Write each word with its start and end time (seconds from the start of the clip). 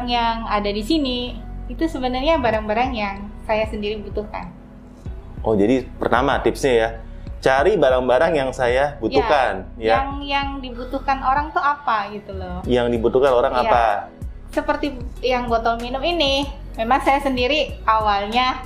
barang-barang 0.00 0.16
yang 0.16 0.48
ada 0.48 0.70
di 0.72 0.80
sini 0.80 1.18
itu 1.68 1.84
sebenarnya 1.84 2.40
barang-barang 2.40 2.90
yang 2.96 3.16
saya 3.44 3.68
sendiri 3.68 4.00
butuhkan. 4.00 4.48
Oh, 5.44 5.52
jadi 5.52 5.84
pertama 6.00 6.40
tipsnya 6.40 6.72
ya, 6.72 6.88
cari 7.40 7.76
barang-barang 7.76 8.32
yang 8.32 8.50
saya 8.52 8.96
butuhkan, 9.00 9.68
ya. 9.76 10.00
Yang 10.00 10.08
yang 10.24 10.48
dibutuhkan 10.64 11.20
orang 11.20 11.52
tuh 11.52 11.60
apa 11.60 12.08
gitu 12.16 12.32
loh. 12.32 12.64
Yang 12.64 12.96
dibutuhkan 12.96 13.32
orang 13.32 13.52
Iya. 13.56 13.62
apa? 13.68 13.84
Seperti 14.50 14.96
yang 15.20 15.52
botol 15.52 15.76
minum 15.80 16.00
ini, 16.00 16.48
memang 16.80 17.04
saya 17.04 17.20
sendiri 17.20 17.76
awalnya 17.84 18.64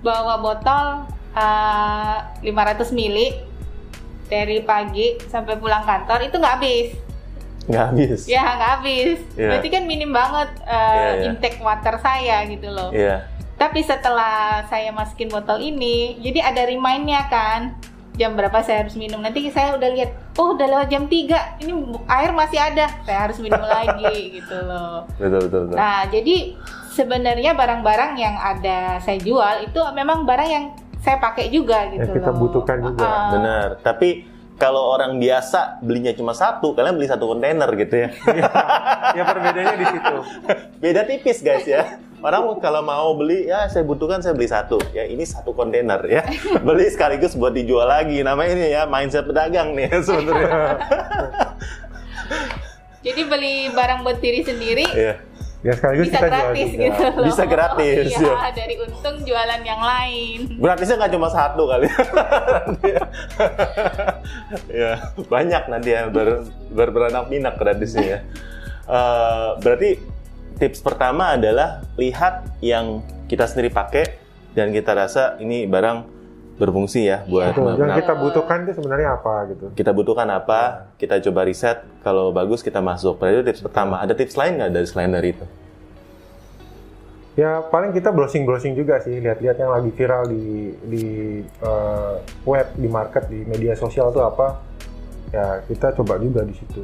bawa 0.00 0.40
botol 0.40 1.04
eh, 1.36 2.18
500 2.48 2.96
ml 2.96 3.18
dari 4.26 4.58
pagi 4.64 5.20
sampai 5.28 5.60
pulang 5.60 5.84
kantor 5.84 6.24
itu 6.26 6.36
nggak 6.40 6.54
habis. 6.58 7.05
Nggak 7.66 7.84
habis. 7.84 8.20
Ya 8.26 8.42
nggak 8.52 8.70
habis. 8.78 9.18
Iya. 9.34 9.48
Berarti 9.50 9.68
kan 9.68 9.82
minim 9.84 10.10
banget 10.10 10.48
eh, 10.62 10.72
Iya, 10.72 11.10
iya. 11.12 11.24
intake 11.28 11.58
water 11.58 11.94
saya 11.98 12.36
gitu 12.46 12.68
loh. 12.70 12.90
Iya. 12.90 13.26
Tapi 13.56 13.80
setelah 13.80 14.62
saya 14.66 14.92
masukin 14.92 15.26
botol 15.26 15.58
ini, 15.58 16.20
jadi 16.20 16.44
ada 16.44 16.62
remind-nya 16.62 17.24
kan 17.26 17.72
jam 18.14 18.32
berapa 18.32 18.60
saya 18.60 18.84
harus 18.84 18.94
minum. 18.94 19.18
Nanti 19.18 19.48
saya 19.48 19.72
udah 19.72 19.88
lihat, 19.90 20.10
oh 20.34 20.52
udah 20.52 20.66
lewat 20.66 20.88
jam 20.88 21.04
3, 21.04 21.60
ini 21.60 21.72
air 22.06 22.30
masih 22.32 22.60
ada, 22.60 22.88
saya 23.02 23.18
harus 23.18 23.40
minum 23.40 23.60
lagi 23.66 24.36
gitu 24.36 24.56
loh. 24.60 25.08
Betul 25.16 25.40
betul 25.48 25.60
betul. 25.68 25.76
Nah, 25.76 26.04
jadi 26.06 26.36
sebenarnya 26.92 27.52
barang-barang 27.52 28.12
yang 28.16 28.36
ada 28.36 29.00
saya 29.00 29.20
jual 29.20 29.64
itu 29.64 29.80
memang 29.92 30.24
barang 30.24 30.48
yang 30.48 30.64
saya 30.96 31.16
pakai 31.16 31.48
juga 31.48 31.86
gitu 31.88 32.02
Yang 32.02 32.16
kita 32.18 32.30
loh. 32.32 32.38
butuhkan 32.40 32.78
juga. 32.82 33.04
Ah, 33.04 33.30
Benar. 33.32 33.68
Tapi 33.80 34.08
kalau 34.56 34.96
orang 34.96 35.20
biasa 35.20 35.84
belinya 35.84 36.16
cuma 36.16 36.32
satu, 36.32 36.72
kalian 36.72 36.96
beli 36.96 37.08
satu 37.08 37.28
kontainer 37.28 37.68
gitu 37.76 38.08
ya. 38.08 38.08
ya 39.12 39.22
perbedaannya 39.28 39.76
di 39.76 39.86
situ. 39.92 40.16
Beda 40.82 41.04
tipis 41.04 41.44
guys 41.44 41.68
ya. 41.68 42.00
Orang 42.24 42.58
kalau 42.64 42.80
mau 42.80 43.12
beli 43.14 43.46
ya 43.46 43.68
saya 43.68 43.84
butuhkan 43.84 44.24
saya 44.24 44.32
beli 44.32 44.48
satu. 44.48 44.80
Ya 44.96 45.04
ini 45.04 45.28
satu 45.28 45.52
kontainer 45.52 46.00
ya. 46.08 46.24
Beli 46.66 46.88
sekaligus 46.88 47.36
buat 47.36 47.52
dijual 47.52 47.86
lagi. 47.86 48.24
Namanya 48.24 48.50
ini 48.56 48.66
ya 48.72 48.82
mindset 48.88 49.28
pedagang 49.28 49.76
nih 49.76 49.92
sebenarnya. 50.00 50.50
Jadi 53.06 53.20
beli 53.28 53.54
barang 53.70 54.02
buat 54.02 54.18
diri 54.18 54.42
sendiri 54.42 54.82
Iya. 54.90 55.14
Ya 55.66 55.72
sekaligus 55.74 56.06
bisa 56.06 56.14
kita 56.14 56.28
jual 56.28 56.38
gratis 56.38 56.68
juga. 56.70 56.78
gitu 56.78 57.02
loh. 57.02 57.24
Bisa 57.26 57.42
gratis, 57.44 57.96
Iya, 58.06 58.22
ya. 58.22 58.50
dari 58.54 58.74
untung 58.78 59.16
jualan 59.20 59.60
yang 59.60 59.82
lain. 59.82 60.38
Gratisnya 60.56 60.96
nggak 60.96 61.12
cuma 61.12 61.28
satu 61.28 61.62
kali. 61.66 61.86
ya, 64.70 64.92
banyak 65.26 65.62
nanti 65.66 65.88
ya 65.90 66.06
ber, 66.06 66.46
ber- 66.70 66.92
beranak 66.92 67.26
pinak 67.26 67.54
gratisnya 67.56 68.04
ya. 68.04 68.18
Eh, 68.86 69.50
berarti 69.58 69.90
tips 70.56 70.80
pertama 70.80 71.34
adalah 71.34 71.82
lihat 71.98 72.46
yang 72.62 73.02
kita 73.26 73.44
sendiri 73.44 73.68
pakai 73.68 74.06
dan 74.54 74.70
kita 74.70 74.94
rasa 74.94 75.34
ini 75.36 75.66
barang 75.66 76.15
berfungsi 76.56 77.04
ya 77.04 77.20
buat 77.28 77.52
Betul. 77.52 77.76
Yang 77.76 78.00
kita 78.00 78.14
butuhkan 78.16 78.58
itu 78.64 78.72
sebenarnya 78.80 79.08
apa 79.20 79.34
gitu. 79.52 79.66
kita 79.76 79.92
butuhkan 79.92 80.28
apa, 80.32 80.88
kita 80.96 81.20
coba 81.20 81.44
riset, 81.44 81.84
kalau 82.00 82.32
bagus 82.32 82.64
kita 82.64 82.80
masuk. 82.80 83.20
Berarti 83.20 83.34
itu 83.36 83.44
tips 83.52 83.60
pertama. 83.60 84.00
Ada 84.00 84.16
tips 84.16 84.34
lain 84.34 84.52
nggak 84.56 84.70
dari 84.72 84.86
selain 84.88 85.12
dari 85.12 85.28
itu? 85.36 85.44
Ya 87.36 87.60
paling 87.60 87.92
kita 87.92 88.08
browsing-browsing 88.08 88.72
juga 88.72 88.96
sih, 89.04 89.20
lihat-lihat 89.20 89.60
yang 89.60 89.68
lagi 89.68 89.92
viral 89.92 90.24
di 90.24 90.72
di 90.88 91.04
eh, 91.44 92.14
web, 92.48 92.66
di 92.72 92.88
market, 92.88 93.28
di 93.28 93.44
media 93.44 93.76
sosial 93.76 94.08
tuh 94.08 94.24
apa. 94.24 94.64
Ya 95.28 95.60
kita 95.68 95.92
coba 95.92 96.16
juga 96.16 96.40
di 96.48 96.56
situ. 96.56 96.80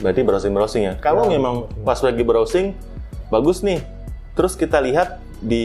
Berarti 0.00 0.24
browsing-browsing 0.24 0.82
ya. 0.88 0.94
Kalau 0.96 1.28
Ya, 1.28 1.36
memang 1.36 1.68
browsing. 1.68 1.84
pas 1.84 2.00
lagi 2.00 2.22
browsing 2.24 2.66
bagus 3.28 3.60
nih. 3.60 3.84
Terus 4.32 4.56
kita 4.56 4.80
lihat 4.80 5.20
di 5.44 5.64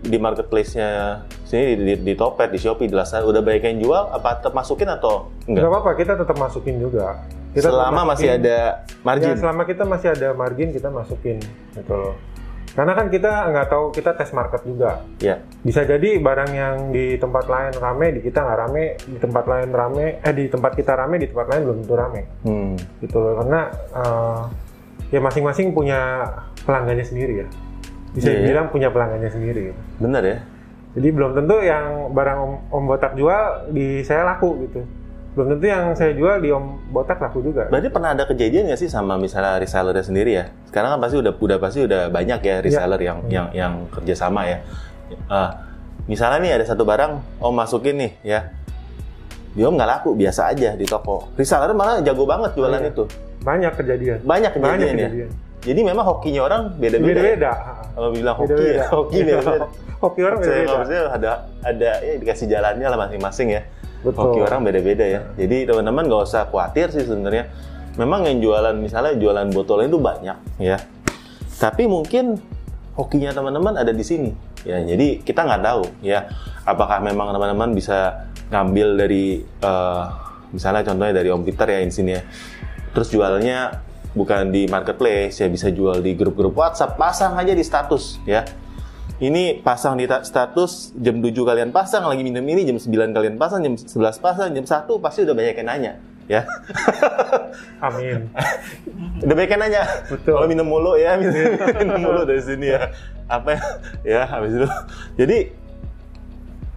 di 0.00 0.16
marketplace-nya 0.16 1.20
sini 1.46 1.64
di, 1.70 1.84
di, 1.84 1.94
di 2.02 2.14
Topet, 2.14 2.50
di 2.50 2.58
Shopee, 2.58 2.84
di 2.84 2.92
Lazada 2.92 3.22
udah 3.22 3.38
banyak 3.38 3.62
yang 3.64 3.78
jual 3.80 4.02
apa 4.10 4.36
tetap 4.36 4.52
masukin 4.52 4.88
atau 4.88 5.30
Nggak 5.40 5.56
enggak? 5.56 5.70
apa-apa, 5.70 5.90
kita 5.94 6.12
tetap 6.16 6.36
masukin 6.36 6.74
juga. 6.76 7.22
Kita 7.50 7.70
Selama 7.70 8.02
masih 8.04 8.28
masukin. 8.28 8.42
ada 8.42 8.58
Ya, 8.58 9.00
margin. 9.00 9.34
selama 9.36 9.62
kita 9.64 9.82
masih 9.82 10.08
ada 10.10 10.28
margin 10.32 10.68
kita 10.70 10.88
masukin 10.90 11.38
gitu 11.72 11.94
loh. 11.94 12.14
Karena 12.68 12.92
kan 12.92 13.08
kita 13.08 13.32
nggak 13.48 13.66
tahu 13.66 13.84
kita 13.88 14.12
tes 14.12 14.28
market 14.30 14.60
juga. 14.60 15.00
Ya. 15.16 15.40
Bisa 15.62 15.80
jadi 15.82 16.20
barang 16.20 16.50
yang 16.52 16.74
di 16.90 17.16
tempat 17.16 17.46
lain 17.46 17.72
rame, 17.72 18.12
di 18.12 18.20
kita 18.20 18.44
nggak 18.44 18.58
rame, 18.60 18.84
di 19.00 19.16
tempat 19.16 19.44
lain 19.46 19.70
rame, 19.70 20.06
eh 20.20 20.34
di 20.34 20.44
tempat 20.46 20.74
kita 20.74 20.92
rame, 20.92 21.16
di 21.16 21.26
tempat 21.26 21.46
lain 21.48 21.62
belum 21.62 21.76
tentu 21.80 21.94
rame. 21.94 22.22
Hmm. 22.44 22.76
Gitu 23.00 23.16
loh. 23.16 23.40
Karena 23.40 23.60
eh, 23.72 24.40
ya 25.08 25.20
masing-masing 25.20 25.72
punya 25.72 26.00
pelanggannya 26.60 27.06
sendiri 27.06 27.34
ya. 27.40 27.48
Bisa 28.12 28.28
Iya, 28.28 28.32
iya. 28.34 28.40
dibilang 28.42 28.66
punya 28.68 28.88
pelanggannya 28.90 29.30
sendiri. 29.30 29.60
Gitu. 29.70 29.80
Bener 29.96 30.22
ya? 30.22 30.38
Jadi 30.96 31.08
belum 31.12 31.36
tentu 31.36 31.60
yang 31.60 31.84
barang 32.10 32.38
om, 32.40 32.52
om 32.72 32.82
botak 32.88 33.12
jual 33.14 33.68
di 33.68 34.00
saya 34.00 34.24
laku 34.24 34.64
gitu. 34.64 34.80
Belum 35.36 35.52
tentu 35.52 35.68
yang 35.68 35.92
saya 35.92 36.16
jual 36.16 36.40
di 36.40 36.48
om 36.48 36.80
botak 36.88 37.20
laku 37.20 37.44
juga. 37.44 37.68
Berarti 37.68 37.92
pernah 37.92 38.16
ada 38.16 38.24
kejadian 38.24 38.72
nggak 38.72 38.80
sih 38.80 38.88
sama 38.88 39.20
misalnya 39.20 39.60
resellernya 39.60 40.00
sendiri 40.00 40.32
ya? 40.32 40.44
Sekarang 40.64 40.96
kan 40.96 41.00
pasti 41.04 41.20
udah 41.20 41.32
udah 41.36 41.58
pasti 41.60 41.78
udah 41.84 42.08
banyak 42.08 42.40
ya 42.40 42.56
reseller 42.64 42.96
yang 42.98 43.18
yang 43.28 43.46
yang 43.52 43.72
kerjasama 43.92 44.48
ya. 44.48 44.58
Eh, 45.12 45.50
misalnya 46.08 46.40
nih 46.40 46.52
ada 46.56 46.64
satu 46.64 46.88
barang, 46.88 47.44
om 47.44 47.52
masukin 47.52 48.00
nih 48.00 48.12
ya, 48.24 48.40
dia 49.52 49.68
nggak 49.68 49.88
laku 50.00 50.16
biasa 50.16 50.56
aja 50.56 50.72
di 50.72 50.88
toko. 50.88 51.28
Reseller 51.36 51.76
malah 51.76 52.00
jago 52.00 52.24
banget 52.24 52.56
jualan 52.56 52.80
Iya. 52.80 52.90
itu. 52.90 53.04
Banyak 53.44 53.72
kejadian. 53.76 54.18
Banyak 54.24 54.50
kejadian 54.56 54.72
Banyak 54.80 54.88
ya. 54.88 55.08
kejadian. 55.12 55.30
Jadi 55.64 55.80
memang 55.82 56.04
hokinya 56.04 56.40
orang 56.44 56.62
beda-beda. 56.76 57.16
Beda-beda. 57.16 57.52
Kalau 57.96 58.08
bilang 58.12 58.36
hoki 58.36 58.52
Beda-beda. 58.52 58.76
ya, 58.76 58.84
hoki 58.96 59.18
beda-beda. 59.24 59.66
Hoki 59.96 60.20
orang 60.20 60.38
Saya 60.38 60.50
beda-beda. 60.52 60.74
maksudnya 60.76 61.02
ada 61.08 61.30
ada 61.64 61.90
ya 62.04 62.14
dikasih 62.20 62.46
jalannya 62.46 62.86
lah 62.86 62.98
masing-masing 63.08 63.48
ya. 63.56 63.62
Betul. 64.04 64.20
Hoki 64.20 64.38
orang 64.44 64.60
beda-beda 64.62 65.04
ya. 65.06 65.20
Jadi 65.34 65.56
teman-teman 65.66 66.02
nggak 66.06 66.22
usah 66.28 66.42
khawatir 66.46 66.92
sih 66.92 67.02
sebenarnya. 67.02 67.48
Memang 67.96 68.28
yang 68.28 68.38
jualan 68.44 68.76
misalnya 68.76 69.16
jualan 69.16 69.48
botol 69.50 69.80
itu 69.82 69.96
banyak 69.96 70.36
ya. 70.60 70.76
Tapi 71.56 71.88
mungkin 71.88 72.36
hokinya 72.92 73.32
teman-teman 73.32 73.80
ada 73.80 73.90
di 73.90 74.04
sini. 74.04 74.30
Ya, 74.66 74.82
jadi 74.82 75.22
kita 75.22 75.46
nggak 75.46 75.62
tahu 75.62 75.82
ya 76.02 76.26
apakah 76.66 76.98
memang 76.98 77.30
teman-teman 77.30 77.70
bisa 77.70 78.26
ngambil 78.50 78.98
dari 78.98 79.40
eh, 79.42 80.02
misalnya 80.52 80.82
contohnya 80.84 81.14
dari 81.22 81.28
Om 81.32 81.42
Peter 81.42 81.66
ya 81.66 81.80
di 81.80 81.94
sini 81.94 82.10
ya. 82.14 82.22
Terus 82.92 83.08
jualnya 83.08 83.80
bukan 84.16 84.48
di 84.48 84.64
marketplace 84.66 85.38
ya 85.38 85.46
bisa 85.46 85.68
jual 85.68 86.00
di 86.00 86.16
grup-grup 86.16 86.56
WhatsApp, 86.56 86.96
pasang 86.96 87.36
aja 87.36 87.52
di 87.52 87.60
status 87.60 88.18
ya. 88.24 88.42
Ini 89.16 89.64
pasang 89.64 89.96
di 89.96 90.04
ta- 90.04 90.24
status 90.24 90.92
jam 90.96 91.24
7 91.24 91.32
kalian 91.32 91.72
pasang 91.72 92.04
lagi 92.04 92.20
minum 92.20 92.44
ini, 92.44 92.68
jam 92.68 92.76
9 92.76 93.16
kalian 93.16 93.36
pasang, 93.40 93.64
jam 93.64 93.72
11 93.72 94.20
pasang, 94.20 94.52
jam 94.52 94.64
1 94.64 95.00
pasti 95.00 95.24
udah 95.24 95.32
banyak 95.32 95.56
yang 95.56 95.68
nanya 95.68 95.92
ya. 96.26 96.42
Amin. 97.86 98.28
udah 99.24 99.34
banyak 99.36 99.50
yang 99.56 99.62
nanya. 99.62 99.82
Betul. 100.10 100.36
Kalau 100.36 100.48
minum 100.50 100.68
mulu 100.68 101.00
ya, 101.00 101.16
minum, 101.16 101.32
minum 101.80 102.00
mulu 102.02 102.22
dari 102.28 102.42
sini 102.44 102.76
ya. 102.76 102.92
Apa 103.24 103.56
ya? 103.56 103.60
Ya, 104.04 104.20
habis 104.28 104.52
itu. 104.52 104.68
Jadi 105.16 105.38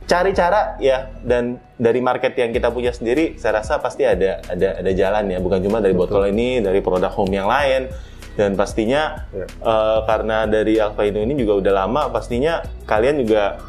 cari 0.10 0.34
cara 0.34 0.74
ya 0.82 1.14
dan 1.22 1.62
dari 1.78 2.02
market 2.02 2.34
yang 2.34 2.50
kita 2.50 2.74
punya 2.74 2.90
sendiri 2.90 3.38
saya 3.38 3.62
rasa 3.62 3.78
pasti 3.78 4.02
ada 4.04 4.42
ada 4.50 4.82
ada 4.82 4.92
jalan 4.92 5.30
ya. 5.30 5.38
Bukan 5.38 5.62
cuma 5.62 5.78
dari 5.78 5.94
botol 5.94 6.26
ini 6.28 6.60
dari 6.60 6.82
produk 6.82 7.14
home 7.14 7.38
yang 7.38 7.46
lain. 7.46 7.88
Dan 8.34 8.56
pastinya 8.56 9.28
Ya. 9.36 9.44
eh, 9.46 10.00
karena 10.08 10.48
dari 10.48 10.80
Indo 10.80 11.20
ini 11.20 11.36
juga 11.36 11.60
udah 11.60 11.74
lama 11.86 12.08
pastinya 12.08 12.64
kalian 12.88 13.20
juga 13.28 13.60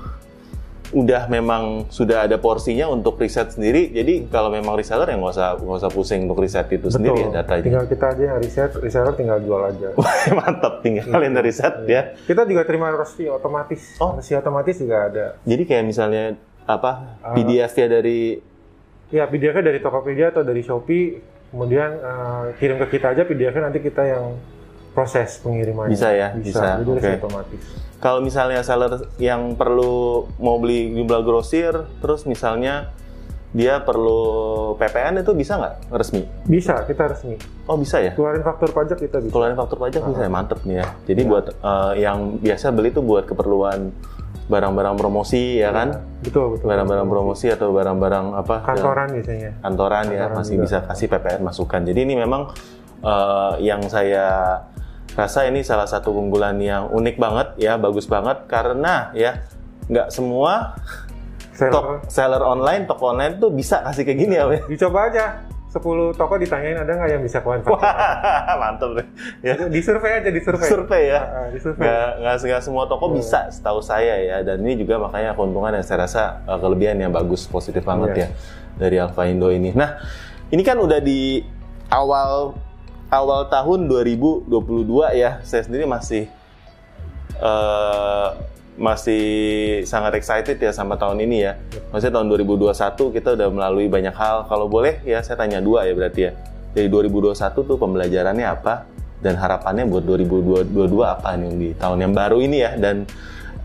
udah 0.90 1.26
memang 1.26 1.87
sudah 1.87 2.26
ada 2.26 2.34
porsinya 2.34 2.87
untuk 2.87 3.14
riset 3.14 3.54
sendiri 3.54 3.88
jadi 3.88 4.26
kalau 4.26 4.50
memang 4.50 4.75
reseller 4.75 5.06
ya 5.06 5.14
nggak 5.14 5.31
usah 5.31 5.48
nggak 5.56 5.78
usah 5.78 5.90
pusing 5.90 6.26
untuk 6.26 6.42
riset 6.42 6.66
itu 6.66 6.90
sendiri 6.90 7.14
ya 7.20 7.28
datanya 7.37 7.62
Tinggal 7.62 7.87
kita 7.87 8.06
aja 8.10 8.22
yang 8.26 8.38
riset, 8.38 8.70
reseller 8.75 9.14
tinggal 9.14 9.38
jual 9.38 9.62
aja. 9.62 9.94
mantap 10.37 10.82
tinggal 10.82 11.06
kalian 11.06 11.32
dari 11.32 11.46
riset 11.46 11.75
ya 11.84 12.02
Kita 12.20 12.42
juga 12.42 12.62
terima 12.62 12.90
resi 12.90 13.25
otomatis. 13.25 13.94
Oh. 13.96 14.19
Resi 14.19 14.34
otomatis 14.34 14.75
juga 14.76 14.96
ada. 15.06 15.26
jadi 15.42 15.62
kayak 15.62 15.84
misalnya 15.84 16.25
apa 16.64 17.19
Ah. 17.20 17.34
PDF 17.34 17.72
ya 17.72 17.87
dari 17.88 18.20
Ya 19.10 19.26
PDF-nya 19.26 19.62
dari 19.64 19.78
Tokopedia 19.78 20.31
atau 20.31 20.42
dari 20.42 20.62
Shopee, 20.62 21.19
kemudian 21.50 21.90
eh, 21.92 22.44
kirim 22.56 22.78
ke 22.78 22.87
kita 22.92 23.10
aja 23.10 23.22
PDF-nya 23.22 23.62
nanti 23.64 23.78
kita 23.78 24.06
yang 24.06 24.38
proses 24.90 25.38
pengirimannya. 25.38 25.90
Bisa 25.90 26.08
ya? 26.10 26.28
Bisa, 26.32 26.78
Jadi 26.78 26.90
resi 26.92 27.06
oke. 27.08 27.19
otomatis. 27.19 27.62
Kalau 28.00 28.19
misalnya 28.19 28.61
seller 28.61 28.97
yang 29.17 29.55
perlu 29.55 30.25
mau 30.37 30.56
beli 30.56 30.88
jumlah 30.91 31.20
grosir 31.20 31.73
terus 32.00 32.25
misalnya 32.25 32.88
dia 33.50 33.79
perlu 33.79 34.23
PPN 34.75 35.20
itu 35.20 35.35
bisa 35.35 35.58
nggak 35.58 35.75
resmi 35.91 36.23
Bisa, 36.44 36.82
kita 36.82 37.08
resmi. 37.08 37.35
oh 37.67 37.75
bisa 37.75 37.99
ya 37.99 38.14
Keluarin 38.14 38.41
faktur 38.41 38.70
pajak 38.70 38.97
kita 38.97 39.19
bisa. 39.19 39.29
keluarin 39.29 39.55
faktur 39.55 39.76
pajak 39.76 40.00
bisa 40.00 40.23
ya 40.23 40.31
mantep 40.31 40.62
nih 40.62 40.76
ya 40.76 40.87
jadi 41.05 41.20
Ya. 41.20 41.29
buat 41.29 41.47
eh, 41.52 41.93
yang 42.00 42.19
biasa 42.38 42.67
beli 42.70 42.88
tuh 42.88 43.02
buat 43.02 43.26
keperluan 43.26 43.91
barang-barang 44.47 44.94
promosi 44.97 45.58
ya 45.58 45.70
kan 45.70 45.99
Betul, 46.20 46.55
betul. 46.55 46.67
barang-barang 46.67 47.06
promosi 47.06 47.47
atau 47.49 47.70
barang-barang 47.70 48.26
apa 48.35 48.55
yang- 48.56 48.67
Kantoran 48.67 49.08
biasanya. 49.12 49.50
kantoran 49.61 50.05
ya 50.05 50.11
Kantoran 50.20 50.37
masih 50.37 50.55
juga. 50.55 50.64
bisa 50.64 50.76
kasih 50.87 51.06
PPN 51.06 51.41
masukan. 51.41 51.81
Jadi 51.85 52.00
ini 52.00 52.14
memang 52.17 52.43
eh, 53.00 53.52
yang 53.61 53.82
saya 53.87 54.26
rasa 55.18 55.46
ini 55.46 55.60
salah 55.66 55.86
satu 55.86 56.14
keunggulan 56.14 56.56
yang 56.62 56.88
unik 56.90 57.16
banget 57.18 57.48
ya, 57.58 57.74
bagus 57.76 58.06
banget 58.06 58.46
karena 58.46 59.10
ya 59.14 59.42
nggak 59.90 60.08
semua 60.14 60.78
Seller, 61.50 61.72
tok, 61.76 61.84
seller 62.08 62.40
online, 62.40 62.88
toko 62.88 63.12
online 63.12 63.36
tuh 63.36 63.52
bisa 63.52 63.84
kasih 63.84 64.06
kayak 64.08 64.18
gini 64.18 64.34
ya, 64.40 64.48
dicoba 64.64 65.12
aja 65.12 65.44
10 65.70 66.18
toko 66.18 66.34
ditanyain 66.34 66.82
ada 66.82 66.98
nggak 66.98 67.10
yang 67.14 67.22
bisa 67.22 67.38
manfaat 67.46 67.78
Wah, 67.78 68.58
mantep 68.66 68.90
deh. 68.98 69.06
Ya. 69.46 69.54
di 69.70 69.78
survei 69.78 70.18
aja 70.18 70.30
di 70.34 70.42
survei 70.42 70.66
Survei 70.66 71.02
ya. 71.14 71.20
Ah, 71.22 71.46
di 71.46 71.62
survei 71.62 71.86
Nggak, 71.86 72.42
nggak, 72.42 72.62
semua 72.66 72.90
toko 72.90 73.14
Iya. 73.14 73.14
bisa, 73.22 73.40
setahu 73.54 73.78
saya 73.78 74.18
ya. 74.18 74.36
Dan 74.42 74.66
ini 74.66 74.82
juga 74.82 74.98
makanya 74.98 75.38
keuntungan 75.38 75.70
yang 75.70 75.86
saya 75.86 76.10
rasa 76.10 76.42
uh, 76.50 76.58
kelebihan 76.58 76.98
yang 76.98 77.14
bagus, 77.14 77.46
positif 77.46 77.86
banget 77.86 78.10
Iya. 78.18 78.18
ya 78.18 78.28
dari 78.82 78.96
Alfa 78.98 79.22
Indo 79.30 79.46
ini. 79.54 79.70
Nah, 79.70 79.94
ini 80.50 80.62
kan 80.66 80.74
udah 80.74 80.98
di 80.98 81.38
awal 81.94 82.58
awal 83.10 83.50
tahun 83.50 83.90
2022 83.90 84.48
ya. 85.18 85.42
Saya 85.42 85.62
sendiri 85.66 85.84
masih 85.84 86.30
uh, 87.42 88.38
masih 88.80 89.26
sangat 89.84 90.16
excited 90.16 90.56
ya 90.56 90.72
sama 90.72 90.96
tahun 90.96 91.20
ini 91.26 91.36
ya. 91.44 91.52
Maksudnya 91.92 92.22
tahun 92.22 92.26
2021 92.32 93.16
kita 93.20 93.28
udah 93.36 93.48
melalui 93.52 93.86
banyak 93.90 94.14
hal. 94.14 94.46
Kalau 94.46 94.70
boleh 94.70 95.02
ya 95.04 95.20
saya 95.20 95.36
tanya 95.36 95.60
dua 95.60 95.84
ya 95.84 95.92
berarti 95.92 96.20
ya. 96.30 96.32
Dari 96.70 96.86
2021 96.86 97.34
tuh 97.66 97.76
pembelajarannya 97.76 98.46
apa 98.46 98.86
dan 99.20 99.36
harapannya 99.36 99.84
buat 99.84 100.06
2022 100.06 100.72
apa 101.04 101.36
nih 101.36 101.52
di 101.58 101.68
tahun 101.76 102.08
yang 102.08 102.14
baru 102.16 102.40
ini 102.40 102.56
ya 102.62 102.72
dan 102.80 103.04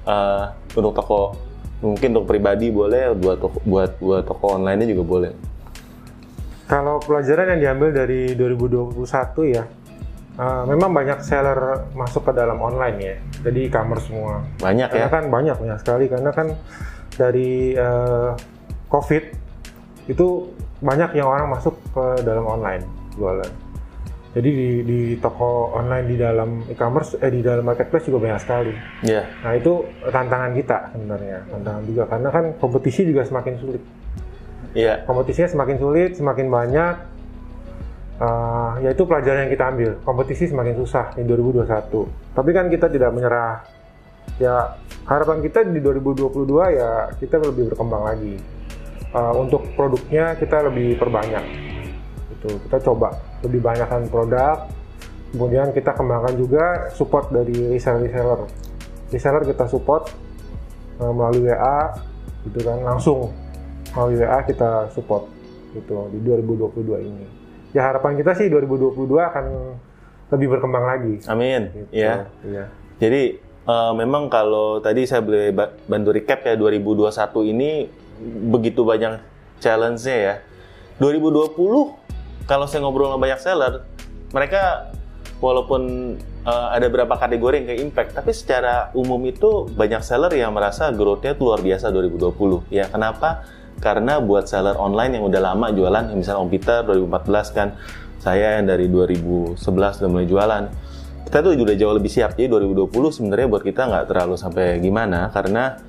eh, 0.04 0.44
untuk 0.76 0.92
toko 1.00 1.38
mungkin 1.80 2.18
untuk 2.18 2.28
pribadi 2.28 2.74
boleh 2.74 3.16
buat 3.16 3.38
toko, 3.40 3.58
buat 3.64 3.92
buat 4.02 4.24
toko 4.28 4.46
online 4.60 4.90
juga 4.90 5.04
boleh. 5.06 5.32
Kalau 6.66 6.98
pelajaran 6.98 7.54
yang 7.56 7.60
diambil 7.62 7.94
dari 7.94 8.34
2021 8.34 8.98
ya, 9.54 9.64
uh, 10.42 10.64
memang 10.66 10.90
banyak 10.90 11.22
seller 11.22 11.86
masuk 11.94 12.26
ke 12.26 12.32
dalam 12.34 12.58
online 12.58 12.98
ya, 12.98 13.16
jadi 13.46 13.70
e-commerce 13.70 14.10
semua. 14.10 14.42
Banyak 14.58 14.90
Karena 14.90 15.10
ya. 15.10 15.14
kan 15.14 15.24
banyak 15.30 15.56
banyak 15.62 15.78
sekali 15.86 16.06
karena 16.10 16.34
kan 16.34 16.48
dari 17.14 17.78
uh, 17.78 18.34
COVID 18.90 19.24
itu 20.10 20.28
banyak 20.82 21.18
yang 21.18 21.30
orang 21.30 21.54
masuk 21.54 21.78
ke 21.94 22.26
dalam 22.26 22.46
online 22.50 22.84
jualan. 23.14 23.52
Jadi 24.36 24.50
di, 24.52 24.70
di 24.84 25.00
toko 25.24 25.72
online 25.72 26.12
di 26.12 26.18
dalam 26.20 26.60
e-commerce 26.68 27.16
eh 27.24 27.32
di 27.32 27.40
dalam 27.40 27.64
marketplace 27.64 28.12
juga 28.12 28.28
banyak 28.28 28.40
sekali. 28.44 28.74
Iya. 29.08 29.24
Nah 29.46 29.54
itu 29.56 29.86
tantangan 30.12 30.52
kita 30.52 30.78
sebenarnya, 30.92 31.38
tantangan 31.48 31.84
juga 31.88 32.04
karena 32.10 32.30
kan 32.34 32.46
kompetisi 32.60 33.08
juga 33.08 33.24
semakin 33.24 33.56
sulit 33.56 33.80
Iya. 34.76 35.08
kompetisinya 35.08 35.48
semakin 35.48 35.78
sulit, 35.80 36.12
semakin 36.20 36.48
banyak. 36.52 36.96
Uh, 38.16 38.80
ya 38.80 38.96
itu 38.96 39.04
pelajaran 39.08 39.48
yang 39.48 39.52
kita 39.52 39.66
ambil. 39.72 39.90
Kompetisi 40.04 40.52
semakin 40.52 40.76
susah 40.76 41.16
di 41.16 41.24
2021. 41.24 42.36
Tapi 42.36 42.50
kan 42.52 42.68
kita 42.68 42.92
tidak 42.92 43.16
menyerah. 43.16 43.64
Ya 44.36 44.76
harapan 45.08 45.40
kita 45.40 45.64
di 45.64 45.80
2022 45.80 46.76
ya 46.76 47.08
kita 47.16 47.40
lebih 47.40 47.72
berkembang 47.72 48.04
lagi. 48.04 48.36
Uh, 49.16 49.32
untuk 49.40 49.64
produknya 49.80 50.36
kita 50.36 50.68
lebih 50.68 51.00
perbanyak. 51.00 51.44
Itu 52.36 52.60
kita 52.68 52.84
coba 52.84 53.16
lebih 53.48 53.64
banyakkan 53.64 54.12
produk. 54.12 54.68
Kemudian 55.32 55.72
kita 55.72 55.96
kembangkan 55.96 56.36
juga 56.36 56.92
support 56.92 57.32
dari 57.32 57.72
reseller-reseller. 57.72 58.48
Reseller 59.12 59.44
kita 59.48 59.72
support 59.72 60.12
uh, 61.00 61.12
melalui 61.16 61.48
WA, 61.48 61.80
gitu 62.48 62.60
kan 62.64 62.80
langsung 62.84 63.32
melalui 63.96 64.20
WA 64.20 64.40
kita 64.44 64.92
support 64.92 65.32
gitu 65.72 66.12
di 66.12 66.20
2022 66.22 67.08
ini. 67.08 67.26
Ya 67.72 67.88
harapan 67.92 68.20
kita 68.20 68.36
sih 68.36 68.52
2022 68.52 69.08
akan 69.20 69.46
lebih 70.36 70.48
berkembang 70.56 70.86
lagi. 70.86 71.14
Amin. 71.32 71.72
Gitu. 71.72 71.96
Ya. 71.96 72.28
Iya. 72.44 72.66
Jadi 73.00 73.40
eh, 73.44 73.92
memang 73.96 74.28
kalau 74.28 74.80
tadi 74.84 75.08
saya 75.08 75.24
boleh 75.24 75.52
ba- 75.56 75.76
bantu 75.88 76.10
recap 76.16 76.44
ya 76.44 76.56
2021 76.60 77.52
ini 77.56 77.88
begitu 78.52 78.84
banyak 78.84 79.20
challenge-nya 79.60 80.16
ya. 80.16 80.36
2020 81.00 81.56
kalau 82.48 82.66
saya 82.70 82.80
ngobrol 82.86 83.12
sama 83.12 83.20
banyak 83.20 83.40
seller, 83.42 83.74
mereka 84.32 84.94
walaupun 85.44 86.16
eh, 86.48 86.68
ada 86.72 86.88
beberapa 86.88 87.20
kategori 87.20 87.56
yang 87.60 87.68
kayak 87.68 87.82
impact, 87.92 88.10
tapi 88.16 88.32
secara 88.32 88.96
umum 88.96 89.20
itu 89.28 89.68
banyak 89.76 90.00
seller 90.00 90.32
yang 90.32 90.56
merasa 90.56 90.88
growth-nya 90.96 91.36
luar 91.36 91.60
biasa 91.60 91.92
2020. 91.92 92.72
Ya, 92.72 92.88
kenapa? 92.88 93.44
Karena 93.80 94.18
buat 94.24 94.48
seller 94.50 94.80
online 94.80 95.20
yang 95.20 95.26
udah 95.28 95.42
lama 95.54 95.68
jualan, 95.72 96.12
misalnya 96.16 96.42
Om 96.42 96.50
Peter 96.50 96.80
2014 96.88 97.58
kan, 97.58 97.68
saya 98.20 98.58
yang 98.58 98.66
dari 98.66 98.90
2011 98.90 99.60
udah 100.02 100.10
mulai 100.10 100.26
jualan 100.26 100.64
kita 101.26 101.42
tuh 101.42 101.58
udah 101.58 101.76
jauh 101.76 101.96
lebih 101.98 102.12
siap. 102.14 102.38
Jadi 102.38 102.48
2020 102.48 102.94
sebenarnya 103.12 103.48
buat 103.50 103.64
kita 103.66 103.82
nggak 103.90 104.06
terlalu 104.08 104.38
sampai 104.38 104.78
gimana 104.78 105.34
karena 105.34 105.82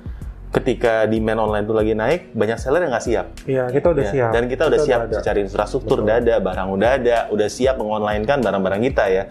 ketika 0.49 1.05
demand 1.05 1.47
online 1.47 1.65
tuh 1.69 1.77
lagi 1.77 1.93
naik, 1.93 2.33
banyak 2.33 2.57
seller 2.57 2.81
yang 2.81 2.91
nggak 2.91 3.05
siap. 3.05 3.25
Iya, 3.45 3.63
kita 3.69 3.87
udah 3.93 4.03
Ya, 4.03 4.11
siap. 4.11 4.29
Dan 4.33 4.43
kita 4.49 4.63
udah 4.65 4.79
siap 4.81 5.01
ada. 5.05 5.15
secara 5.21 5.37
infrastruktur 5.37 5.97
udah 6.01 6.17
ada, 6.17 6.35
barang 6.41 6.67
udah 6.73 6.89
ada, 6.97 7.17
udah 7.29 7.47
siap 7.47 7.77
mengonline-kan 7.77 8.41
barang-barang 8.41 8.81
kita 8.89 9.03
ya. 9.13 9.23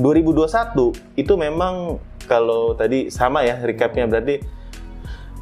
2021 0.00 0.96
itu 1.20 1.32
memang 1.36 2.00
kalau 2.24 2.72
tadi 2.74 3.12
sama 3.12 3.44
ya 3.44 3.60
recapnya 3.60 4.08
berarti 4.08 4.40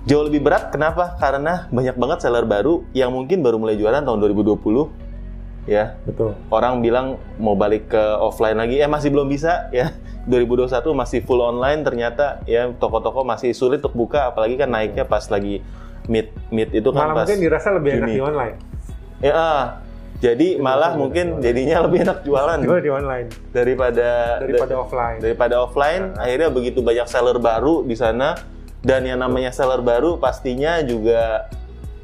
jauh 0.05 0.25
lebih 0.25 0.45
berat. 0.45 0.69
Kenapa? 0.73 1.17
Karena 1.17 1.69
banyak 1.73 1.97
banget 1.97 2.19
seller 2.25 2.45
baru 2.45 2.85
yang 2.93 3.12
mungkin 3.12 3.41
baru 3.41 3.56
mulai 3.56 3.77
jualan 3.77 4.05
tahun 4.05 4.19
2020 4.21 5.05
ya 5.65 5.97
Betul. 6.05 6.37
orang 6.53 6.85
bilang 6.85 7.17
mau 7.41 7.56
balik 7.56 7.89
ke 7.89 8.03
offline 8.21 8.61
lagi, 8.61 8.85
eh 8.85 8.89
masih 8.89 9.09
belum 9.09 9.29
bisa 9.33 9.73
ya. 9.73 9.97
2021 10.29 10.73
masih 10.97 11.21
full 11.25 11.41
online 11.41 11.85
ternyata 11.85 12.41
ya 12.49 12.73
toko-toko 12.81 13.25
masih 13.29 13.53
sulit 13.53 13.81
untuk 13.85 13.93
buka, 13.97 14.33
apalagi 14.33 14.56
kan 14.56 14.73
naiknya 14.73 15.05
pas 15.05 15.25
lagi 15.29 15.61
mid 16.05 16.33
mid 16.53 16.69
itu 16.73 16.89
kan 16.93 17.12
Malah 17.12 17.25
pas 17.25 17.27
mungkin 17.29 17.41
dirasa 17.41 17.69
lebih 17.73 17.91
enak 17.97 18.09
di 18.09 18.21
online. 18.21 18.56
ya 19.25 19.33
ah. 19.33 19.65
jadi 20.21 20.61
malah 20.61 20.93
dirasa 20.97 21.01
mungkin 21.01 21.27
jadinya 21.41 21.77
lebih 21.85 21.99
enak 22.09 22.19
jualan 22.25 22.59
Jual 22.61 22.81
di 22.81 22.93
online 22.93 23.27
daripada 23.53 24.08
daripada 24.41 24.75
offline. 24.81 25.19
daripada 25.20 25.55
offline. 25.65 26.05
Akhirnya 26.17 26.49
begitu 26.53 26.81
banyak 26.84 27.08
seller 27.08 27.37
baru 27.41 27.84
di 27.84 27.96
sana 27.96 28.37
dan 28.84 29.00
yang 29.03 29.17
namanya 29.17 29.48
seller 29.48 29.81
baru 29.81 30.17
pastinya 30.17 30.79
juga 30.81 31.48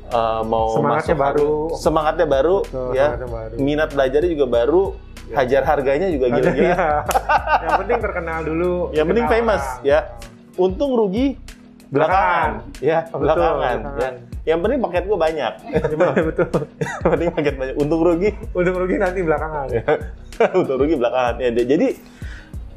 uh, 0.08 0.40
mau 0.42 0.72
Semangatnya 0.72 1.12
masuk 1.12 1.16
baru. 1.20 1.50
semangatnya 1.76 2.26
baru 2.26 2.56
Betul, 2.62 2.90
ya 2.90 3.06
semangatnya 3.12 3.28
baru. 3.28 3.54
minat 3.58 3.88
belajarnya 3.90 4.30
juga 4.30 4.46
baru 4.48 4.82
hajar 5.30 5.62
harganya 5.62 6.08
juga 6.08 6.26
gila-gila 6.28 6.66
iya. 6.66 6.86
yang 7.62 7.72
penting 7.78 7.98
terkenal 8.00 8.40
dulu. 8.42 8.72
yang 8.90 9.06
penting 9.06 9.26
famous 9.28 9.62
ya 9.80 9.98
untung 10.56 10.90
rugi 10.92 11.38
belakangan 11.86 12.66
ya 12.80 13.04
Betul, 13.04 13.18
belakangan 13.20 13.54
ya 13.60 13.78
belakangan. 13.78 14.14
yang 14.40 14.58
penting 14.58 14.78
paket 14.80 15.02
gua 15.04 15.18
banyak 15.20 15.52
Iya, 15.70 16.22
betul. 16.24 16.46
yang 17.02 17.10
penting 17.10 17.28
paket 17.30 17.54
banyak 17.54 17.76
untung 17.76 18.00
rugi 18.00 18.30
Untung 18.50 18.76
rugi 18.76 18.96
nanti 18.96 19.20
belakangan. 19.20 19.66
untuk 20.58 20.76
rugi 20.78 20.94
belakangan 20.96 21.34
ya 21.38 21.48
jadi 21.54 21.88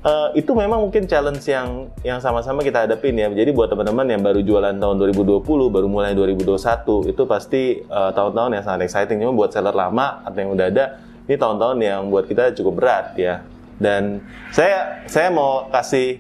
eh, 0.04 0.28
itu 0.38 0.52
memang 0.52 0.84
mungkin 0.84 1.08
challenge 1.08 1.48
yang 1.48 1.90
yang 2.04 2.20
sama-sama 2.20 2.62
kita 2.62 2.86
hadapin 2.86 3.16
ya. 3.16 3.32
Jadi 3.32 3.56
buat 3.56 3.72
teman-teman 3.72 4.06
yang 4.06 4.22
baru 4.22 4.44
jualan 4.44 4.76
tahun 4.76 4.96
2020 5.00 5.44
baru 5.48 5.88
mulai 5.88 6.12
2021 6.14 7.10
itu 7.10 7.24
pasti 7.24 7.82
eh, 7.82 8.12
tahun-tahun 8.12 8.52
yang 8.60 8.64
sangat 8.64 8.82
exciting. 8.86 9.24
Cuma 9.24 9.34
buat 9.34 9.56
seller 9.56 9.74
lama 9.74 10.22
atau 10.28 10.38
yang 10.38 10.52
udah 10.52 10.68
ada 10.68 10.86
ini 11.24 11.36
tahun-tahun 11.40 11.78
yang 11.80 12.02
buat 12.12 12.28
kita 12.28 12.54
cukup 12.60 12.74
berat 12.84 13.06
ya. 13.16 13.48
Dan 13.80 14.22
saya 14.52 15.08
saya 15.08 15.32
mau 15.32 15.72
kasih 15.72 16.20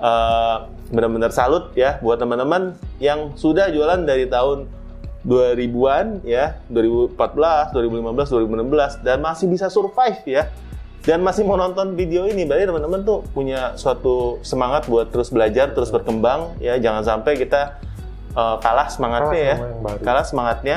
eh, 0.00 0.56
benar-benar 0.90 1.30
salut 1.30 1.70
ya 1.78 2.02
buat 2.02 2.18
teman-teman 2.18 2.74
yang 2.98 3.38
sudah 3.38 3.70
jualan 3.70 4.02
dari 4.02 4.26
tahun 4.26 4.66
2000-an 5.20 6.24
ya, 6.24 6.56
2014, 6.72 7.76
2015, 7.76 9.04
2016 9.04 9.04
dan 9.04 9.20
masih 9.20 9.46
bisa 9.52 9.68
survive 9.68 10.16
ya. 10.24 10.48
Dan 11.00 11.24
masih 11.24 11.48
mau 11.48 11.56
nonton 11.56 11.96
video 11.96 12.28
ini, 12.28 12.44
berarti 12.44 12.68
teman-teman 12.68 13.00
tuh 13.08 13.24
punya 13.32 13.72
suatu 13.80 14.36
semangat 14.44 14.84
buat 14.84 15.08
terus 15.08 15.32
belajar, 15.32 15.72
terus 15.72 15.88
berkembang 15.88 16.60
ya. 16.60 16.76
Jangan 16.76 17.02
sampai 17.02 17.40
kita 17.40 17.80
uh, 18.36 18.60
kalah 18.60 18.92
semangatnya 18.92 19.56
Kalah 19.56 19.96
ya. 19.96 19.98
Kalah 20.04 20.24
semangatnya. 20.28 20.76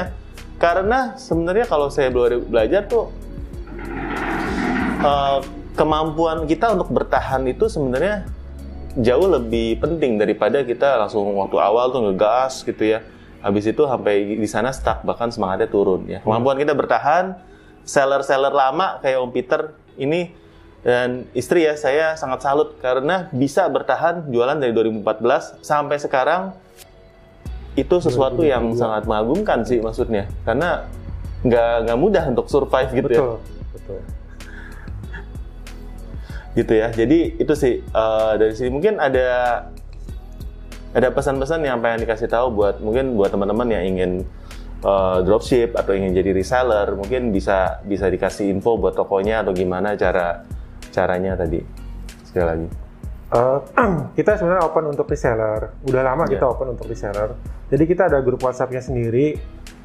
Karena 0.55 1.19
sebenarnya 1.19 1.67
kalau 1.67 1.91
saya 1.91 2.07
bela- 2.07 2.39
belajar 2.39 2.87
tuh 2.87 3.11
uh, 5.03 5.43
kemampuan 5.75 6.47
kita 6.47 6.71
untuk 6.71 6.87
bertahan 6.95 7.43
itu 7.43 7.67
sebenarnya 7.67 8.23
jauh 8.95 9.27
lebih 9.27 9.81
penting 9.83 10.15
daripada 10.15 10.63
kita 10.63 11.03
langsung 11.03 11.35
waktu 11.35 11.59
awal 11.59 11.91
tuh 11.91 11.99
ngegas 12.07 12.63
gitu 12.63 12.95
ya. 12.95 13.03
Habis 13.43 13.75
itu 13.75 13.83
sampai 13.83 14.39
di 14.39 14.47
sana 14.47 14.71
stuck 14.71 15.03
bahkan 15.03 15.27
semangatnya 15.27 15.67
turun 15.67 16.07
ya. 16.07 16.23
Kemampuan 16.23 16.55
kita 16.55 16.71
bertahan 16.71 17.35
seller-seller 17.83 18.55
lama 18.55 19.03
kayak 19.03 19.19
Om 19.19 19.31
Peter 19.35 19.61
ini 19.97 20.33
dan 20.83 21.23
istri 21.31 21.63
ya 21.63 21.79
saya 21.79 22.19
sangat 22.19 22.43
salut 22.43 22.75
karena 22.83 23.31
bisa 23.31 23.63
bertahan 23.71 24.27
jualan 24.27 24.59
dari 24.59 24.75
2014 24.75 25.63
sampai 25.63 25.95
sekarang 25.95 26.51
itu 27.79 27.95
sesuatu 28.03 28.43
yang 28.43 28.75
2022. 28.75 28.81
sangat 28.83 29.03
mengagumkan 29.07 29.59
sih 29.63 29.79
maksudnya 29.79 30.27
karena 30.43 30.85
nggak 31.43 31.73
nggak 31.87 31.99
mudah 31.99 32.23
untuk 32.29 32.47
survive 32.51 32.91
gitu 32.93 33.11
ya. 33.11 33.19
Betul. 33.19 33.35
Betul. 33.73 33.99
gitu 36.53 36.73
ya. 36.77 36.87
Jadi 36.93 37.19
itu 37.41 37.53
sih 37.57 37.81
eh, 37.81 38.33
dari 38.37 38.53
sini 38.53 38.69
mungkin 38.69 39.01
ada 39.01 39.27
ada 40.93 41.09
pesan-pesan 41.09 41.65
yang 41.65 41.81
pengen 41.81 42.05
dikasih 42.05 42.29
tahu 42.29 42.53
buat 42.53 42.77
mungkin 42.77 43.17
buat 43.17 43.33
teman-teman 43.33 43.65
yang 43.73 43.83
ingin 43.89 44.11
eh, 44.83 45.17
dropship 45.23 45.73
atau 45.73 45.91
ingin 45.91 46.11
jadi 46.13 46.31
reseller, 46.31 46.93
mungkin 46.93 47.31
bisa 47.31 47.79
bisa 47.81 48.07
dikasih 48.07 48.49
info 48.49 48.75
buat 48.75 48.93
tokonya 48.93 49.41
atau 49.41 49.51
gimana 49.51 49.95
cara 49.95 50.43
caranya 50.89 51.33
tadi. 51.33 51.63
Sekali 52.23 52.45
lagi. 52.45 52.67
Eh, 53.31 53.59
kita 54.17 54.37
sebenarnya 54.37 54.63
open 54.63 54.85
untuk 54.87 55.07
reseller. 55.07 55.73
Udah 55.83 56.03
lama 56.03 56.23
Iya. 56.25 56.37
kita 56.37 56.45
open 56.45 56.67
untuk 56.71 56.85
reseller. 56.85 57.33
Jadi 57.67 57.83
kita 57.83 58.05
ada 58.05 58.19
grup 58.19 58.39
WhatsApp-nya 58.39 58.83
sendiri. 58.83 59.33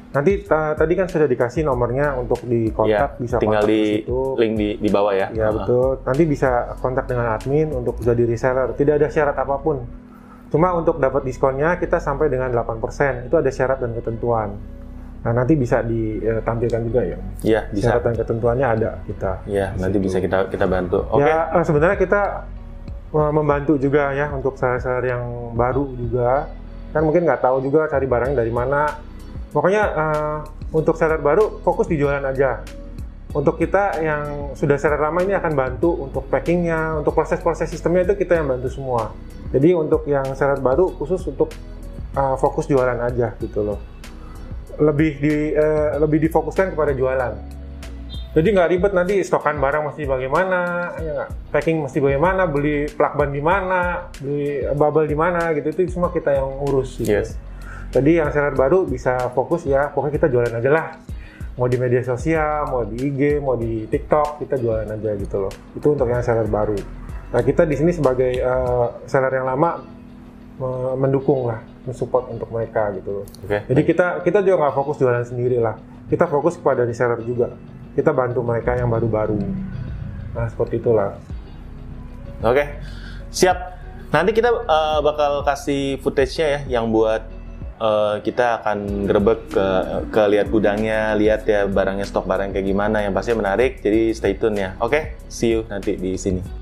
Nanti 0.09 0.41
ta- 0.41 0.73
tadi 0.73 0.93
kan 0.93 1.05
sudah 1.05 1.25
dikasih 1.25 1.61
nomornya 1.61 2.17
untuk 2.17 2.41
di 2.41 2.65
Ya, 2.65 2.73
kontak, 2.73 3.21
bisa 3.21 3.37
tinggal 3.37 3.61
kontak 3.61 3.69
di 3.69 3.81
situ. 4.01 4.19
link 4.35 4.53
di 4.55 4.69
di 4.75 4.89
bawah 4.89 5.13
ya. 5.13 5.29
Ya 5.29 5.49
betul. 5.49 6.01
Nanti 6.01 6.23
bisa 6.25 6.49
kontak 6.77 7.05
dengan 7.05 7.29
admin 7.31 7.69
untuk 7.71 8.01
jadi 8.01 8.25
reseller. 8.25 8.73
Tidak 8.73 8.97
ada 8.97 9.05
syarat 9.05 9.37
apa 9.37 9.57
pun. 9.57 9.85
Cuma 10.49 10.73
untuk 10.73 10.97
dapat 10.97 11.21
diskonnya 11.23 11.77
kita 11.77 11.97
sampai 11.97 12.25
dengan 12.25 12.49
8%. 12.49 13.21
Itu 13.23 13.37
ada 13.37 13.49
syarat 13.49 13.77
dan 13.77 13.93
ketentuan. 13.93 14.57
Nah, 15.19 15.31
nanti 15.35 15.53
bisa 15.59 15.83
ditampilkan 15.83 16.81
juga 16.87 17.01
ya. 17.03 17.17
Iya, 17.43 17.61
bisa. 17.75 17.91
Syarat 17.91 18.03
dan 18.07 18.15
ketentuannya 18.23 18.67
ada 18.67 18.89
kita. 19.03 19.31
Iya, 19.43 19.75
nanti 19.75 19.97
bisa 19.99 20.23
kita 20.23 20.47
kita 20.47 20.63
bantu. 20.63 21.03
Oke. 21.11 21.27
Ya, 21.27 21.51
eh, 21.51 21.63
sebenarnya 21.67 21.97
kita 21.99 22.21
eh, 23.11 23.31
membantu 23.35 23.75
juga 23.75 24.15
ya 24.15 24.31
untuk 24.31 24.55
seller-seller 24.55 25.03
yang 25.11 25.23
baru 25.59 25.91
juga. 25.99 26.47
Kan 26.95 27.03
mungkin 27.03 27.27
nggak 27.27 27.43
tahu 27.43 27.59
juga 27.59 27.91
cari 27.91 28.07
barang 28.07 28.31
dari 28.31 28.51
mana. 28.51 28.95
Pokoknya 29.51 29.83
eh, 29.91 30.37
untuk 30.71 30.95
seller 30.95 31.19
baru 31.19 31.59
fokus 31.67 31.91
di 31.91 31.99
jualan 31.99 32.23
aja. 32.23 32.63
Untuk 33.29 33.61
kita 33.61 33.99
yang 34.01 34.55
sudah 34.55 34.79
seller 34.79 35.03
lama 35.03 35.19
ini 35.21 35.35
akan 35.37 35.53
bantu 35.53 35.99
untuk 35.99 36.31
packingnya, 36.31 36.97
untuk 36.97 37.13
proses-proses 37.13 37.69
sistemnya 37.69 38.07
itu 38.07 38.23
kita 38.23 38.39
yang 38.39 38.47
bantu 38.47 38.71
semua. 38.71 39.11
Jadi 39.51 39.75
untuk 39.75 40.07
yang 40.07 40.31
seller 40.31 40.63
baru 40.63 40.95
khusus 40.95 41.27
untuk 41.27 41.51
eh, 42.15 42.35
fokus 42.39 42.71
jualan 42.71 43.03
aja 43.03 43.35
gitu 43.43 43.67
loh. 43.67 43.98
Lebih 44.79 45.11
di 45.19 45.35
eh, 45.53 45.89
lebih 45.99 46.23
difokuskan 46.23 46.73
kepada 46.73 46.95
jualan. 46.95 47.59
Jadi 48.29 48.47
nggak 48.53 48.69
ribet 48.69 48.93
nanti 48.93 49.25
stokan 49.25 49.57
barang 49.57 49.89
mesti 49.89 50.05
bagaimana, 50.05 50.59
ya 51.01 51.11
nggak? 51.17 51.29
packing 51.49 51.81
mesti 51.81 51.97
bagaimana, 51.97 52.45
beli 52.45 52.85
plakban 52.85 53.33
di 53.33 53.41
mana, 53.41 54.05
beli 54.21 54.69
bubble 54.77 55.09
di 55.09 55.17
mana 55.17 55.49
gitu 55.57 55.73
itu 55.73 55.97
semua 55.97 56.13
kita 56.13 56.37
yang 56.37 56.61
urus. 56.61 57.01
Gitu. 57.01 57.09
Yes. 57.09 57.33
Jadi 57.89 58.21
yang 58.21 58.29
seller 58.29 58.53
baru 58.53 58.85
bisa 58.85 59.33
fokus 59.33 59.65
ya, 59.65 59.89
pokoknya 59.89 60.13
kita 60.21 60.27
jualan 60.29 60.53
aja 60.61 60.69
lah. 60.69 60.87
Mau 61.57 61.65
di 61.65 61.81
media 61.81 62.05
sosial, 62.05 62.69
mau 62.69 62.85
di 62.85 63.01
IG, 63.01 63.41
mau 63.41 63.57
di 63.57 63.89
TikTok, 63.89 64.45
kita 64.45 64.61
jualan 64.61 64.85
aja 64.85 65.11
gitu 65.17 65.35
loh. 65.49 65.53
Itu 65.73 65.97
untuk 65.97 66.05
yang 66.05 66.21
seller 66.21 66.45
baru. 66.45 66.77
Nah 67.33 67.41
kita 67.41 67.65
di 67.65 67.75
sini 67.81 67.89
sebagai 67.89 68.29
eh, 68.29 68.87
seller 69.09 69.41
yang 69.41 69.49
lama 69.49 69.81
me- 70.61 70.95
mendukung 71.01 71.49
lah, 71.49 71.65
mensupport 71.89 72.29
untuk 72.29 72.47
mereka 72.53 72.93
gitu 72.93 73.21
loh. 73.21 73.25
Oke. 73.43 73.65
Jadi 73.65 73.81
kita 73.83 74.21
kita 74.21 74.39
juga 74.45 74.69
nggak 74.69 74.75
fokus 74.77 74.95
jualan 75.01 75.25
sendiri 75.25 75.57
lah. 75.57 75.75
Kita 76.05 76.29
fokus 76.29 76.55
kepada 76.55 76.85
reseller 76.85 77.21
juga. 77.25 77.57
Kita 77.97 78.13
bantu 78.13 78.45
mereka 78.45 78.77
yang 78.77 78.93
baru-baru. 78.93 79.41
Nah 80.37 80.45
seperti 80.47 80.77
itulah. 80.77 81.17
Oke, 82.39 82.79
siap. 83.33 83.81
Nanti 84.09 84.31
kita 84.33 84.49
uh, 84.49 84.99
bakal 85.05 85.45
kasih 85.45 86.01
footage-nya 86.01 86.47
ya, 86.47 86.79
yang 86.79 86.89
buat 86.89 87.21
uh, 87.77 88.17
kita 88.25 88.63
akan 88.63 89.05
grebek 89.05 89.53
ke, 89.53 89.67
ke 90.09 90.21
lihat 90.33 90.47
gudangnya, 90.49 91.13
lihat 91.13 91.45
ya 91.45 91.69
barangnya 91.69 92.09
stok 92.09 92.25
barang 92.25 92.55
kayak 92.55 92.65
gimana, 92.65 93.05
yang 93.05 93.13
pasti 93.13 93.37
menarik. 93.37 93.83
Jadi 93.85 94.15
stay 94.17 94.33
tune 94.33 94.57
ya. 94.57 94.73
Oke, 94.81 95.19
see 95.29 95.53
you 95.53 95.61
nanti 95.69 95.93
di 95.93 96.17
sini. 96.17 96.58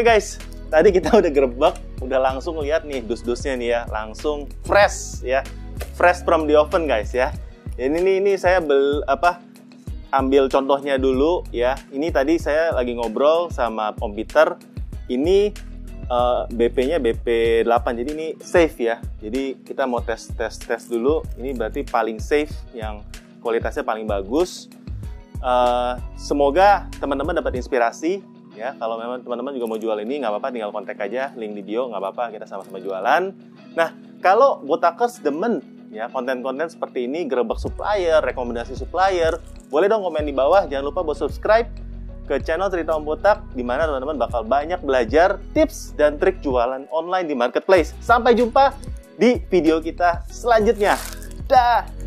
Oke 0.00 0.16
guys, 0.16 0.40
tadi 0.72 0.96
kita 0.96 1.12
udah 1.20 1.28
gerebek, 1.28 1.76
udah 2.00 2.16
langsung 2.24 2.56
lihat 2.64 2.88
nih 2.88 3.04
dus-dusnya 3.04 3.52
nih 3.52 3.68
ya, 3.68 3.80
langsung 3.92 4.48
fresh 4.64 5.20
ya, 5.20 5.44
fresh 5.92 6.24
from 6.24 6.48
the 6.48 6.56
oven 6.56 6.88
guys 6.88 7.12
ya. 7.12 7.36
Ini 7.76 8.00
nih 8.00 8.16
ini 8.24 8.32
saya 8.40 8.64
bel 8.64 9.04
apa 9.04 9.44
ambil 10.08 10.48
contohnya 10.48 10.96
dulu 10.96 11.44
ya. 11.52 11.76
Ini 11.92 12.16
tadi 12.16 12.40
saya 12.40 12.72
lagi 12.72 12.96
ngobrol 12.96 13.52
sama 13.52 13.92
Om 14.00 14.16
Peter. 14.16 14.56
Ini 15.12 15.52
eh, 16.08 16.42
BP-nya 16.48 16.96
BP 16.96 17.60
8 17.68 18.00
jadi 18.00 18.10
ini 18.16 18.28
safe 18.40 18.80
ya. 18.80 19.04
Jadi 19.20 19.60
kita 19.60 19.84
mau 19.84 20.00
tes 20.00 20.32
tes 20.32 20.56
tes 20.64 20.80
dulu. 20.88 21.20
Ini 21.36 21.52
berarti 21.52 21.84
paling 21.84 22.16
safe 22.24 22.56
yang 22.72 23.04
kualitasnya 23.44 23.84
paling 23.84 24.08
bagus. 24.08 24.64
Eh, 25.44 25.92
semoga 26.16 26.88
teman-teman 26.96 27.36
dapat 27.36 27.60
inspirasi 27.60 28.39
ya 28.60 28.76
kalau 28.76 29.00
memang 29.00 29.24
teman-teman 29.24 29.56
juga 29.56 29.66
mau 29.72 29.80
jual 29.80 29.96
ini 30.04 30.20
nggak 30.20 30.36
apa-apa 30.36 30.48
tinggal 30.52 30.68
kontak 30.68 31.00
aja 31.00 31.32
link 31.32 31.56
di 31.56 31.64
bio 31.64 31.88
nggak 31.88 31.96
apa-apa 31.96 32.24
kita 32.36 32.44
sama-sama 32.44 32.76
jualan. 32.76 33.32
Nah 33.72 33.88
kalau 34.20 34.60
botakers 34.60 35.24
demen 35.24 35.64
ya 35.88 36.12
konten-konten 36.12 36.68
seperti 36.68 37.08
ini 37.08 37.24
gerebek 37.24 37.56
supplier 37.56 38.20
rekomendasi 38.20 38.76
supplier 38.76 39.40
boleh 39.72 39.88
dong 39.88 40.04
komen 40.04 40.28
di 40.28 40.36
bawah. 40.36 40.68
Jangan 40.68 40.84
lupa 40.92 41.00
buat 41.00 41.16
subscribe 41.16 41.72
ke 42.28 42.36
channel 42.44 42.68
cerita 42.68 42.92
om 42.92 43.02
botak 43.02 43.40
di 43.56 43.64
mana 43.64 43.88
teman-teman 43.88 44.20
bakal 44.20 44.44
banyak 44.44 44.78
belajar 44.84 45.40
tips 45.56 45.96
dan 45.96 46.20
trik 46.20 46.44
jualan 46.44 46.84
online 46.92 47.26
di 47.26 47.34
marketplace. 47.34 47.96
Sampai 48.04 48.36
jumpa 48.36 48.76
di 49.16 49.40
video 49.48 49.80
kita 49.80 50.28
selanjutnya. 50.28 51.00
Dah 51.48 51.99